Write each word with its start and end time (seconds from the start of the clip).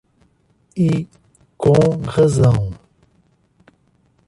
E 0.75 1.07
com 1.55 2.01
razão 2.07 2.71